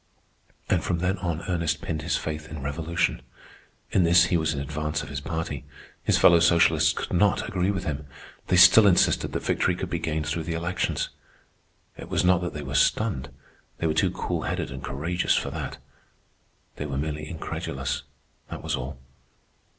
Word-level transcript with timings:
And 0.67 0.83
from 0.83 0.97
then 0.97 1.19
on 1.19 1.43
Ernest 1.47 1.83
pinned 1.83 2.01
his 2.01 2.17
faith 2.17 2.47
in 2.49 2.63
revolution. 2.63 3.21
In 3.91 4.01
this 4.01 4.23
he 4.23 4.35
was 4.35 4.51
in 4.51 4.59
advance 4.59 5.03
of 5.03 5.09
his 5.09 5.21
party. 5.21 5.63
His 6.01 6.17
fellow 6.17 6.39
socialists 6.39 6.91
could 6.91 7.13
not 7.13 7.47
agree 7.47 7.69
with 7.69 7.83
him. 7.83 8.07
They 8.47 8.55
still 8.55 8.87
insisted 8.87 9.31
that 9.31 9.43
victory 9.43 9.75
could 9.75 9.91
be 9.91 9.99
gained 9.99 10.25
through 10.25 10.45
the 10.45 10.55
elections. 10.55 11.09
It 11.97 12.09
was 12.09 12.25
not 12.25 12.41
that 12.41 12.55
they 12.55 12.63
were 12.63 12.73
stunned. 12.73 13.29
They 13.77 13.85
were 13.85 13.93
too 13.93 14.09
cool 14.09 14.41
headed 14.41 14.71
and 14.71 14.83
courageous 14.83 15.35
for 15.35 15.51
that. 15.51 15.77
They 16.77 16.87
were 16.87 16.97
merely 16.97 17.29
incredulous, 17.29 18.01
that 18.49 18.63
was 18.63 18.75
all. 18.75 18.97